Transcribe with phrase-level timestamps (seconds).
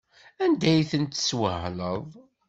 [0.43, 2.07] Anda ay ten-tesweḥleḍ?